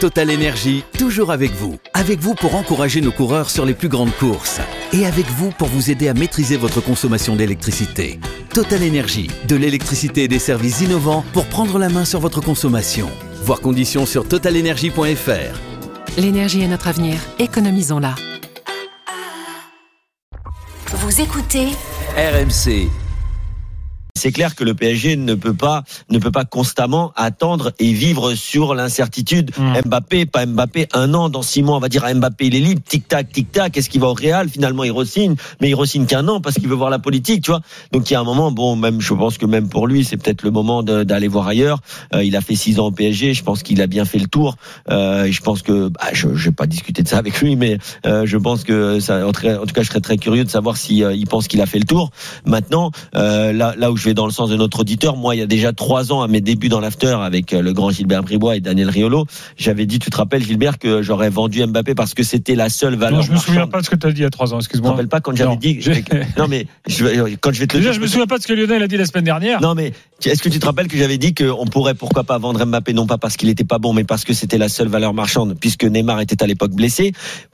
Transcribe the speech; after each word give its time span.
Total 0.00 0.30
Énergie, 0.30 0.84
toujours 0.98 1.32
avec 1.32 1.52
vous. 1.52 1.78
Avec 1.94 2.18
vous 2.20 2.34
pour 2.34 2.54
encourager 2.54 3.00
nos 3.00 3.12
coureurs 3.12 3.48
sur 3.48 3.64
les 3.64 3.72
plus 3.72 3.88
grandes 3.88 4.14
courses. 4.14 4.60
Et 4.92 5.06
avec 5.06 5.24
vous 5.24 5.50
pour 5.52 5.68
vous 5.68 5.90
aider 5.90 6.08
à 6.08 6.12
maîtriser 6.12 6.58
votre 6.58 6.82
consommation 6.82 7.34
d'électricité. 7.34 8.20
Total 8.52 8.82
Énergie, 8.82 9.30
de 9.48 9.56
l'électricité 9.56 10.24
et 10.24 10.28
des 10.28 10.38
services 10.38 10.82
innovants 10.82 11.24
pour 11.32 11.46
prendre 11.46 11.78
la 11.78 11.88
main 11.88 12.04
sur 12.04 12.20
votre 12.20 12.42
consommation. 12.42 13.08
Voir 13.42 13.60
conditions 13.60 14.04
sur 14.04 14.28
totalenergie.fr. 14.28 16.18
L'énergie 16.18 16.60
est 16.60 16.68
notre 16.68 16.88
avenir, 16.88 17.18
économisons-la. 17.38 18.16
Vous 20.88 21.20
écoutez 21.22 21.68
RMC. 22.18 23.05
C'est 24.26 24.32
clair 24.32 24.56
que 24.56 24.64
le 24.64 24.74
PSG 24.74 25.14
ne 25.14 25.34
peut 25.36 25.54
pas 25.54 25.84
ne 26.10 26.18
peut 26.18 26.32
pas 26.32 26.44
constamment 26.44 27.12
attendre 27.14 27.70
et 27.78 27.92
vivre 27.92 28.34
sur 28.34 28.74
l'incertitude. 28.74 29.52
Mbappé, 29.84 30.26
pas 30.26 30.44
Mbappé, 30.44 30.88
un 30.94 31.14
an 31.14 31.28
dans 31.28 31.42
six 31.42 31.62
mois, 31.62 31.76
on 31.76 31.78
va 31.78 31.88
dire 31.88 32.04
à 32.04 32.12
Mbappé, 32.12 32.48
il 32.48 32.56
est 32.56 32.58
libre, 32.58 32.80
tic 32.84 33.06
tac, 33.06 33.30
tic 33.30 33.52
tac. 33.52 33.76
Est-ce 33.76 33.88
qu'il 33.88 34.00
va 34.00 34.08
au 34.08 34.14
Real? 34.14 34.48
Finalement, 34.48 34.82
il 34.82 34.90
re-signe, 34.90 35.36
mais 35.60 35.68
il 35.68 35.76
re-signe 35.76 36.06
qu'un 36.06 36.26
an 36.26 36.40
parce 36.40 36.56
qu'il 36.56 36.66
veut 36.66 36.74
voir 36.74 36.90
la 36.90 36.98
politique, 36.98 37.44
tu 37.44 37.52
vois. 37.52 37.60
Donc 37.92 38.10
il 38.10 38.14
y 38.14 38.16
a 38.16 38.20
un 38.20 38.24
moment, 38.24 38.50
bon, 38.50 38.74
même 38.74 39.00
je 39.00 39.14
pense 39.14 39.38
que 39.38 39.46
même 39.46 39.68
pour 39.68 39.86
lui, 39.86 40.04
c'est 40.04 40.16
peut-être 40.16 40.42
le 40.42 40.50
moment 40.50 40.82
d'aller 40.82 41.28
voir 41.28 41.46
ailleurs. 41.46 41.78
Euh, 42.12 42.24
il 42.24 42.34
a 42.34 42.40
fait 42.40 42.56
six 42.56 42.80
ans 42.80 42.86
au 42.86 42.90
PSG, 42.90 43.32
je 43.32 43.44
pense 43.44 43.62
qu'il 43.62 43.80
a 43.80 43.86
bien 43.86 44.04
fait 44.04 44.18
le 44.18 44.26
tour. 44.26 44.56
Euh, 44.90 45.30
je 45.30 45.40
pense 45.40 45.62
que, 45.62 45.86
bah, 45.86 46.08
je, 46.14 46.26
vais 46.26 46.50
pas 46.50 46.66
discuter 46.66 47.04
de 47.04 47.08
ça 47.08 47.18
avec 47.18 47.40
lui, 47.40 47.54
mais 47.54 47.78
euh, 48.06 48.26
je 48.26 48.38
pense 48.38 48.64
que 48.64 48.98
ça, 48.98 49.24
en 49.24 49.30
tout 49.30 49.42
cas, 49.42 49.60
en 49.60 49.66
tout 49.66 49.72
cas, 49.72 49.82
je 49.82 49.88
serais 49.88 50.00
très 50.00 50.18
curieux 50.18 50.42
de 50.42 50.50
savoir 50.50 50.76
si 50.76 51.04
euh, 51.04 51.14
il 51.14 51.28
pense 51.28 51.46
qu'il 51.46 51.60
a 51.60 51.66
fait 51.66 51.78
le 51.78 51.84
tour. 51.84 52.10
Maintenant, 52.44 52.90
euh, 53.14 53.52
là, 53.52 53.74
là 53.76 53.92
où 53.92 53.96
je 53.96 54.04
vais 54.04 54.14
dans 54.16 54.26
le 54.26 54.32
sens 54.32 54.50
de 54.50 54.56
notre 54.56 54.80
auditeur, 54.80 55.14
moi, 55.16 55.36
il 55.36 55.38
y 55.38 55.42
a 55.42 55.46
déjà 55.46 55.72
trois 55.72 56.10
ans, 56.12 56.22
à 56.22 56.26
mes 56.28 56.40
débuts 56.40 56.68
dans 56.68 56.80
l'after 56.80 57.14
avec 57.22 57.52
euh, 57.52 57.60
le 57.62 57.72
grand 57.72 57.90
Gilbert 57.90 58.22
Bribois 58.24 58.56
et 58.56 58.60
Daniel 58.60 58.90
Riolo, 58.90 59.26
j'avais 59.56 59.86
dit, 59.86 60.00
tu 60.00 60.10
te 60.10 60.16
rappelles, 60.16 60.42
Gilbert, 60.42 60.78
que 60.78 61.02
j'aurais 61.02 61.30
vendu 61.30 61.64
Mbappé 61.64 61.94
parce 61.94 62.14
que 62.14 62.22
c'était 62.24 62.56
la 62.56 62.68
seule 62.68 62.96
valeur. 62.96 63.20
Non, 63.20 63.24
je 63.24 63.30
me 63.32 63.36
souviens 63.36 63.66
pas 63.68 63.78
de 63.80 63.84
ce 63.84 63.90
que 63.90 63.96
tu 63.96 64.06
as 64.06 64.10
dit 64.10 64.20
il 64.20 64.24
y 64.24 64.26
a 64.26 64.30
trois 64.30 64.52
ans, 64.52 64.58
Tu 64.58 64.64
te 64.64 64.64
excuse-moi. 64.70 64.90
rappelles 64.90 65.08
pas 65.08 65.20
quand 65.20 65.36
j'avais 65.36 65.56
dit 65.56 65.78
Non 66.36 66.48
mais 66.48 66.66
je, 66.88 67.04
vais- 67.04 67.36
quand 67.40 67.52
je 67.52 67.60
vais 67.60 67.66
te 67.66 67.74
le 67.76 67.80
Déjà, 67.80 67.90
dire, 67.90 67.92
je 67.92 68.00
me 68.00 68.06
souviens 68.08 68.26
pas 68.26 68.38
de 68.38 68.42
ce 68.42 68.48
que 68.48 68.54
Lionel 68.54 68.82
a 68.82 68.88
dit 68.88 68.96
la 68.96 69.06
semaine 69.06 69.24
dernière. 69.24 69.60
non 69.60 69.74
mais 69.74 69.92
est-ce 70.24 70.42
que 70.42 70.48
tu 70.48 70.58
te 70.58 70.64
rappelles 70.66 70.88
que 70.88 70.96
j'avais 70.96 71.18
dit 71.18 71.34
qu'on 71.34 71.66
pourrait 71.66 71.94
pourquoi 71.94 72.24
pas 72.24 72.38
vendre 72.38 72.64
Mbappé 72.64 72.94
non 72.94 73.06
pas 73.06 73.18
parce 73.18 73.36
qu'il 73.36 73.50
était 73.50 73.64
pas 73.64 73.78
bon 73.78 73.92
mais 73.92 74.04
parce 74.04 74.24
que 74.24 74.32
c'était 74.32 74.56
la 74.58 74.68
seule 74.70 74.88
valeur 74.88 75.12
marchande 75.12 75.54
puisque 75.60 75.84
Neymar 75.84 76.20
était 76.20 76.42
à 76.42 76.46
l'époque 76.46 76.72
blessé 76.72 77.12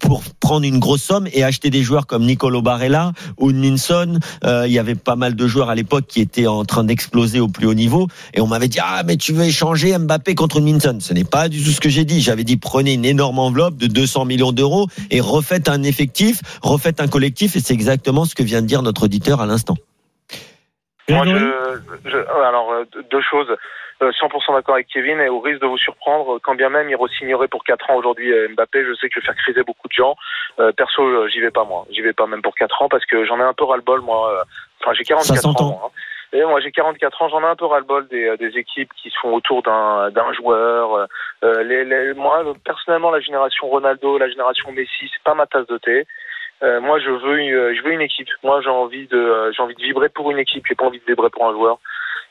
pour 0.00 0.22
prendre 0.40 0.64
une 0.64 0.78
grosse 0.78 1.02
somme 1.02 1.26
et 1.32 1.42
acheter 1.42 1.70
des 1.70 1.82
joueurs 1.82 2.06
comme 2.06 2.24
Nicolo 2.24 2.62
Barella 2.62 3.12
ou 3.38 3.50
Ninson 3.52 4.18
Euh, 4.44 4.64
il 4.66 4.72
y 4.72 4.78
avait 4.78 4.94
pas 4.94 5.16
mal 5.16 5.34
de 5.36 5.46
joueurs 5.46 5.70
à 5.70 5.74
l'époque 5.74 6.04
qui 6.08 6.20
étaient 6.20 6.33
en 6.46 6.64
train 6.64 6.84
d'exploser 6.84 7.40
au 7.40 7.48
plus 7.48 7.66
haut 7.66 7.74
niveau 7.74 8.08
et 8.34 8.40
on 8.40 8.46
m'avait 8.46 8.68
dit 8.68 8.78
ah 8.82 9.02
mais 9.06 9.16
tu 9.16 9.32
veux 9.32 9.44
échanger 9.44 9.96
Mbappé 9.98 10.34
contre 10.34 10.60
Ninson 10.60 10.98
ce 11.00 11.14
n'est 11.14 11.24
pas 11.24 11.48
du 11.48 11.62
tout 11.62 11.70
ce 11.70 11.80
que 11.80 11.88
j'ai 11.88 12.04
dit 12.04 12.20
j'avais 12.20 12.44
dit 12.44 12.56
prenez 12.56 12.94
une 12.94 13.04
énorme 13.04 13.38
enveloppe 13.38 13.76
de 13.76 13.86
200 13.86 14.24
millions 14.24 14.52
d'euros 14.52 14.86
et 15.10 15.20
refaites 15.20 15.68
un 15.68 15.82
effectif 15.82 16.40
refaites 16.62 17.00
un 17.00 17.08
collectif 17.08 17.56
et 17.56 17.60
c'est 17.60 17.74
exactement 17.74 18.24
ce 18.24 18.34
que 18.34 18.42
vient 18.42 18.62
de 18.62 18.66
dire 18.66 18.82
notre 18.82 19.04
auditeur 19.04 19.40
à 19.40 19.46
l'instant 19.46 19.74
Moi, 21.08 21.24
je, 21.26 22.10
je- 22.10 22.16
alors 22.46 22.72
euh, 22.72 22.84
deux 23.10 23.20
choses. 23.30 23.48
Euh, 24.02 24.10
100% 24.20 24.54
d'accord 24.54 24.74
avec 24.74 24.88
Kevin 24.88 25.20
et 25.20 25.28
au 25.28 25.38
risque 25.38 25.60
de 25.62 25.66
vous 25.68 25.78
surprendre, 25.78 26.40
quand 26.42 26.56
bien 26.56 26.68
même 26.68 26.88
il 26.90 26.96
re-signerait 26.96 27.46
pour 27.46 27.62
4 27.62 27.90
ans 27.90 27.94
aujourd'hui 27.96 28.32
euh, 28.32 28.48
Mbappé, 28.56 28.82
je 28.84 28.92
sais 28.94 29.08
que 29.08 29.14
je 29.14 29.20
vais 29.20 29.26
faire 29.26 29.36
criser 29.36 29.62
beaucoup 29.62 29.86
de 29.86 29.92
gens. 29.92 30.16
Euh, 30.58 30.72
perso, 30.72 31.00
euh, 31.02 31.28
j'y 31.32 31.38
vais 31.40 31.52
pas 31.52 31.64
moi. 31.64 31.86
J'y 31.92 32.00
vais 32.00 32.12
pas 32.12 32.26
même 32.26 32.42
pour 32.42 32.54
4 32.56 32.82
ans 32.82 32.88
parce 32.88 33.04
que 33.06 33.24
j'en 33.24 33.38
ai 33.38 33.42
un 33.44 33.54
peu 33.54 33.64
ras-le-bol 33.64 34.00
moi. 34.00 34.32
euh, 34.32 34.42
Enfin, 34.82 34.92
j'ai 34.98 35.04
44 35.04 35.40
s'entend. 35.40 35.64
ans. 35.64 35.68
moi, 35.68 35.80
hein. 35.94 36.00
Moi, 36.34 36.60
j'ai 36.60 36.72
44 36.72 37.22
ans, 37.22 37.28
j'en 37.28 37.42
ai 37.42 37.46
un 37.46 37.54
peu 37.54 37.66
ras-le-bol 37.66 38.08
des, 38.08 38.24
euh, 38.26 38.36
des 38.36 38.58
équipes 38.58 38.92
qui 39.00 39.10
se 39.10 39.18
font 39.20 39.34
autour 39.34 39.62
d'un 39.62 40.32
joueur. 40.32 41.06
Euh, 41.44 41.62
les- 41.62 42.12
moi, 42.14 42.44
euh, 42.44 42.54
personnellement, 42.64 43.12
la 43.12 43.20
génération 43.20 43.68
Ronaldo, 43.68 44.18
la 44.18 44.28
génération 44.28 44.72
Messi, 44.72 45.10
c'est 45.12 45.22
pas 45.22 45.34
ma 45.34 45.46
tasse 45.46 45.66
de 45.68 45.78
thé. 45.78 46.06
Euh, 46.62 46.80
moi, 46.80 46.98
je 46.98 47.10
veux, 47.10 47.38
une, 47.38 47.54
euh, 47.54 47.74
je 47.74 47.82
veux 47.82 47.92
une 47.92 48.00
équipe. 48.00 48.28
Moi, 48.42 48.60
j'ai 48.62 48.70
envie 48.70 49.06
de, 49.06 49.16
euh, 49.18 49.52
j'ai 49.52 49.62
envie 49.62 49.74
de 49.74 49.82
vibrer 49.82 50.08
pour 50.08 50.30
une 50.30 50.38
équipe. 50.38 50.64
J'ai 50.66 50.74
pas 50.74 50.86
envie 50.86 50.98
de 51.00 51.04
vibrer 51.04 51.30
pour 51.30 51.46
un 51.46 51.52
joueur. 51.52 51.78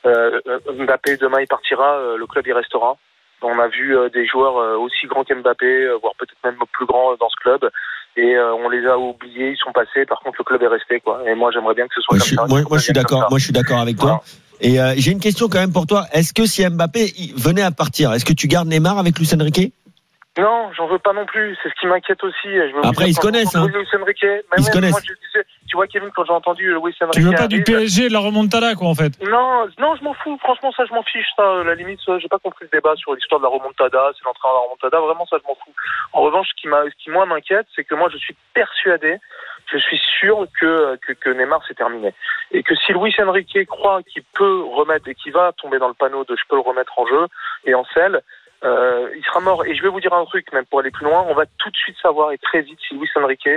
Euh, 0.05 0.41
euh, 0.47 0.59
Mbappé 0.73 1.17
demain 1.17 1.39
il 1.41 1.47
partira, 1.47 1.95
euh, 1.97 2.17
le 2.17 2.27
club 2.27 2.45
il 2.45 2.53
restera. 2.53 2.97
On 3.41 3.59
a 3.59 3.67
vu 3.67 3.95
euh, 3.97 4.09
des 4.09 4.25
joueurs 4.25 4.57
euh, 4.57 4.75
aussi 4.77 5.05
grands 5.07 5.23
qu'Mbappé, 5.23 5.65
euh, 5.65 5.97
voire 6.01 6.13
peut-être 6.17 6.37
même 6.43 6.57
plus 6.71 6.85
grands 6.85 7.13
euh, 7.13 7.17
dans 7.19 7.29
ce 7.29 7.35
club. 7.37 7.69
Et 8.15 8.35
euh, 8.35 8.53
on 8.53 8.69
les 8.69 8.85
a 8.85 8.97
oubliés, 8.97 9.51
ils 9.51 9.57
sont 9.57 9.71
passés. 9.71 10.05
Par 10.07 10.19
contre, 10.19 10.37
le 10.39 10.43
club 10.43 10.61
est 10.63 10.67
resté, 10.67 10.99
quoi. 10.99 11.23
Et 11.27 11.33
moi, 11.35 11.51
j'aimerais 11.51 11.73
bien 11.73 11.87
que 11.87 11.93
ce 11.95 12.01
soit 12.01 12.15
Moi, 12.15 12.19
comme 12.19 12.25
je 12.25 12.27
suis, 12.27 12.35
ça. 12.35 12.67
moi, 12.69 12.77
je 12.77 12.83
suis 12.83 12.93
d'accord. 12.93 13.27
Moi, 13.29 13.39
je 13.39 13.43
suis 13.43 13.53
d'accord 13.53 13.79
avec 13.79 13.97
toi. 13.97 14.23
Et 14.61 14.79
euh, 14.79 14.93
j'ai 14.97 15.11
une 15.11 15.19
question 15.19 15.49
quand 15.49 15.59
même 15.59 15.73
pour 15.73 15.87
toi. 15.87 16.05
Est-ce 16.13 16.31
que 16.33 16.45
si 16.45 16.65
Mbappé 16.67 17.11
venait 17.35 17.63
à 17.63 17.71
partir, 17.71 18.13
est-ce 18.13 18.23
que 18.23 18.33
tu 18.33 18.47
gardes 18.47 18.67
Neymar 18.67 18.97
avec 18.97 19.17
Luis 19.19 19.29
Enrique 19.33 19.73
Non, 20.37 20.71
j'en 20.73 20.87
veux 20.87 20.97
pas 20.97 21.13
non 21.13 21.25
plus. 21.25 21.55
C'est 21.61 21.69
ce 21.69 21.73
qui 21.79 21.85
m'inquiète 21.85 22.23
aussi. 22.23 22.47
Je 22.47 22.87
Après, 22.87 23.07
ils 23.07 23.13
se 23.13 23.19
connaissent, 23.19 23.55
hein. 23.55 23.67
Ils 23.67 24.63
se 24.63 24.71
connaissent. 24.71 24.91
Moi, 24.91 25.01
je 25.03 25.13
disais, 25.13 25.45
tu 25.67 25.75
vois, 25.75 25.85
Kevin, 25.85 26.09
quand 26.15 26.25
j'ai 26.25 26.33
entendu 26.33 26.71
Luis 26.71 26.95
Enrique. 27.01 27.13
Tu 27.13 27.21
veux 27.21 27.33
pas 27.33 27.47
du 27.47 27.63
PSG 27.63 28.07
de 28.07 28.13
la 28.13 28.19
remontada, 28.19 28.73
quoi, 28.73 28.87
en 28.87 28.95
fait. 28.95 29.13
Non, 29.21 29.67
non, 29.77 29.95
je 29.95 30.03
m'en 30.03 30.13
fous. 30.15 30.37
Franchement, 30.39 30.71
ça, 30.75 30.85
je 30.85 30.93
m'en 30.93 31.03
fiche. 31.03 31.27
Ça, 31.35 31.61
à 31.61 31.63
la 31.63 31.75
limite, 31.75 31.99
j'ai 32.17 32.27
pas 32.27 32.39
compris 32.39 32.65
le 32.65 32.75
débat 32.75 32.95
sur 32.95 33.13
l'histoire 33.13 33.41
de 33.41 33.45
la 33.45 33.51
remontada. 33.51 34.11
C'est 34.17 34.25
l'entraîneur 34.25 34.55
de 34.55 34.59
la 34.59 34.63
remontada. 34.63 34.99
Vraiment, 35.01 35.25
ça, 35.27 35.37
je 35.41 35.47
m'en 35.47 35.55
fous. 35.55 35.73
En 36.13 36.21
revanche, 36.21 36.47
ce 36.49 36.61
qui 36.61 36.67
m'a, 36.67 36.83
ce 36.85 37.03
qui 37.03 37.11
moi 37.11 37.27
m'inquiète, 37.27 37.67
c'est 37.75 37.83
que 37.83 37.93
moi, 37.93 38.09
je 38.11 38.17
suis 38.17 38.35
persuadé, 38.55 39.19
je 39.71 39.77
suis 39.77 40.01
sûr 40.19 40.45
que 40.59 40.97
que, 40.97 41.13
que 41.13 41.29
Neymar 41.29 41.61
c'est 41.67 41.75
terminé 41.75 42.13
et 42.51 42.63
que 42.63 42.75
si 42.75 42.93
Luis 42.93 43.15
Enrique 43.19 43.65
croit 43.67 44.01
qu'il 44.03 44.23
peut 44.35 44.63
remettre 44.75 45.07
et 45.07 45.15
qu'il 45.15 45.31
va 45.31 45.51
tomber 45.53 45.79
dans 45.79 45.87
le 45.87 45.93
panneau 45.93 46.23
de 46.25 46.35
je 46.35 46.43
peux 46.49 46.55
le 46.55 46.61
remettre 46.61 46.97
en 46.97 47.05
jeu 47.07 47.27
et 47.65 47.73
en 47.73 47.85
selle. 47.93 48.21
Euh, 48.63 49.09
il 49.15 49.23
sera 49.25 49.39
mort. 49.39 49.65
Et 49.65 49.75
je 49.75 49.83
vais 49.83 49.89
vous 49.89 49.99
dire 49.99 50.13
un 50.13 50.25
truc, 50.25 50.51
même 50.53 50.65
pour 50.65 50.79
aller 50.79 50.91
plus 50.91 51.05
loin, 51.05 51.25
on 51.27 51.33
va 51.33 51.45
tout 51.57 51.69
de 51.69 51.75
suite 51.75 51.97
savoir 52.01 52.31
et 52.31 52.37
très 52.37 52.61
vite 52.61 52.79
si 52.87 52.95
Luis 52.95 53.09
Enrique, 53.15 53.49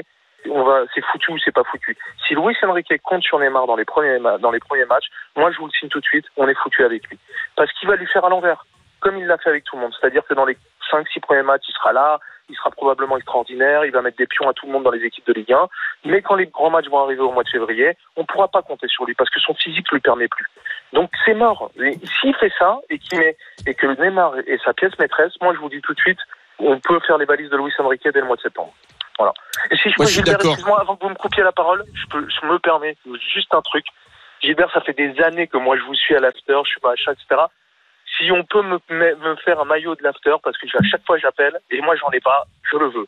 on 0.50 0.62
va, 0.64 0.82
c'est 0.94 1.04
foutu 1.04 1.32
ou 1.32 1.38
c'est 1.38 1.52
pas 1.54 1.64
foutu. 1.64 1.96
Si 2.26 2.34
Luis 2.34 2.56
Enrique 2.62 2.92
compte 3.02 3.22
sur 3.22 3.38
Neymar 3.38 3.66
dans 3.66 3.76
les 3.76 3.84
premiers 3.84 4.18
dans 4.40 4.50
les 4.50 4.60
premiers 4.60 4.84
matchs, 4.84 5.06
moi 5.36 5.50
je 5.50 5.58
vous 5.58 5.66
le 5.66 5.72
signe 5.72 5.88
tout 5.88 6.00
de 6.00 6.04
suite, 6.04 6.26
on 6.36 6.48
est 6.48 6.54
foutu 6.54 6.84
avec 6.84 7.08
lui, 7.08 7.18
parce 7.56 7.72
qu'il 7.72 7.88
va 7.88 7.96
lui 7.96 8.06
faire 8.06 8.24
à 8.24 8.28
l'envers, 8.28 8.64
comme 9.00 9.18
il 9.18 9.26
l'a 9.26 9.38
fait 9.38 9.50
avec 9.50 9.64
tout 9.64 9.76
le 9.76 9.82
monde. 9.82 9.92
C'est-à-dire 9.98 10.22
que 10.26 10.34
dans 10.34 10.44
les 10.44 10.56
5-6 10.90 11.20
premiers 11.20 11.42
matchs, 11.42 11.64
il 11.68 11.72
sera 11.72 11.92
là, 11.92 12.18
il 12.48 12.56
sera 12.56 12.70
probablement 12.70 13.16
extraordinaire, 13.16 13.84
il 13.84 13.90
va 13.90 14.02
mettre 14.02 14.16
des 14.16 14.26
pions 14.26 14.48
à 14.48 14.52
tout 14.52 14.66
le 14.66 14.72
monde 14.72 14.84
dans 14.84 14.90
les 14.90 15.04
équipes 15.04 15.26
de 15.26 15.32
Ligue 15.32 15.52
1. 15.52 15.68
Mais 16.04 16.22
quand 16.22 16.36
les 16.36 16.46
grands 16.46 16.70
matchs 16.70 16.88
vont 16.88 17.02
arriver 17.02 17.20
au 17.20 17.32
mois 17.32 17.42
de 17.42 17.48
février, 17.48 17.96
on 18.16 18.22
ne 18.22 18.26
pourra 18.26 18.48
pas 18.48 18.62
compter 18.62 18.88
sur 18.88 19.04
lui 19.04 19.14
parce 19.14 19.30
que 19.30 19.40
son 19.40 19.54
physique 19.54 19.90
ne 19.90 19.96
le 19.96 20.00
permet 20.00 20.28
plus. 20.28 20.46
Donc 20.92 21.10
c'est 21.24 21.34
mort. 21.34 21.70
S'il 22.20 22.34
fait 22.36 22.52
ça 22.58 22.78
et 22.88 22.98
qu'il 22.98 23.18
met 23.18 23.36
et 23.66 23.74
que 23.74 23.86
Neymar 23.86 24.38
est 24.46 24.62
sa 24.64 24.72
pièce 24.72 24.96
maîtresse, 24.98 25.32
moi 25.40 25.52
je 25.54 25.58
vous 25.58 25.68
dis 25.68 25.80
tout 25.80 25.94
de 25.94 26.00
suite, 26.00 26.20
on 26.58 26.78
peut 26.78 27.00
faire 27.06 27.18
les 27.18 27.26
valises 27.26 27.50
de 27.50 27.56
Luis 27.56 27.72
Enrique 27.78 28.04
dès 28.04 28.20
le 28.20 28.26
mois 28.26 28.36
de 28.36 28.42
septembre. 28.42 28.72
Voilà. 29.18 29.32
Et 29.70 29.76
si 29.76 29.90
je 29.90 29.94
peux, 29.96 30.02
Moi, 30.02 30.10
Gilbert, 30.10 30.34
excuse-moi, 30.34 30.80
avant 30.80 30.96
que 30.96 31.04
vous 31.04 31.10
me 31.10 31.14
coupiez 31.14 31.42
la 31.42 31.52
parole, 31.52 31.84
je, 31.94 32.06
peux, 32.06 32.26
je 32.28 32.46
me 32.46 32.58
permets 32.58 32.96
juste 33.32 33.52
un 33.54 33.62
truc. 33.62 33.86
Gilbert, 34.42 34.70
ça 34.72 34.80
fait 34.82 34.92
des 34.92 35.18
années 35.22 35.46
que 35.48 35.56
moi 35.56 35.76
je 35.76 35.82
vous 35.82 35.94
suis 35.94 36.14
à 36.14 36.20
l'after, 36.20 36.58
je 36.64 36.70
suis 36.70 36.80
pas 36.80 36.92
achat, 36.92 37.12
etc. 37.12 37.42
Si 38.16 38.32
on 38.32 38.44
peut 38.44 38.62
me, 38.62 38.78
faire 39.44 39.60
un 39.60 39.64
maillot 39.64 39.94
de 39.94 40.02
l'after, 40.02 40.34
parce 40.42 40.56
que 40.56 40.66
à 40.66 40.82
chaque 40.90 41.04
fois 41.04 41.18
j'appelle, 41.18 41.58
et 41.70 41.80
moi 41.82 41.94
j'en 41.96 42.10
ai 42.10 42.20
pas, 42.20 42.46
je 42.70 42.78
le 42.78 42.86
veux. 42.86 43.04